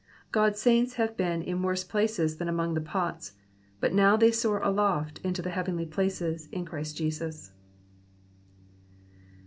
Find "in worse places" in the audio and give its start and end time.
1.43-2.37